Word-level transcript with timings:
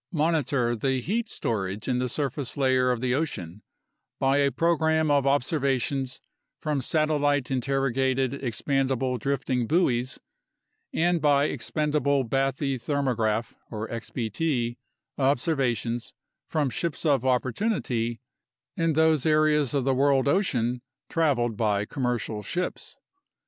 Monitor 0.11 0.75
the 0.75 0.99
heat 0.99 1.29
storage 1.29 1.87
in 1.87 1.99
the 1.99 2.09
surface 2.09 2.57
layer 2.57 2.89
of 2.89 3.01
the 3.01 3.13
ocean 3.13 3.61
by 4.19 4.37
a 4.39 4.49
program 4.49 5.11
of 5.11 5.27
observations 5.27 6.19
from 6.59 6.81
satellite 6.81 7.51
interrogated 7.51 8.31
expandable 8.31 9.19
drifting 9.19 9.67
buoys 9.67 10.19
and 10.91 11.21
by 11.21 11.45
expendable 11.45 12.23
bathythermograph 12.27 13.53
(xbt) 13.71 14.75
observations 15.19 16.13
from 16.47 16.71
ships 16.71 17.05
of 17.05 17.23
opportunity 17.23 18.19
in 18.75 18.93
those 18.93 19.23
areas 19.27 19.75
of 19.75 19.83
the 19.83 19.93
world 19.93 20.27
ocean 20.27 20.81
traveled 21.09 21.55
by 21.55 21.85
commercial 21.85 22.41
ships. 22.41 22.97